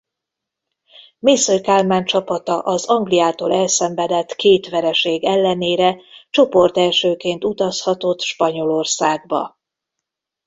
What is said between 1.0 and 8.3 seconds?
Mészöly Kálmán csapata az Angliától elszenvedett két vereség ellenére csoportelsőként utazhatott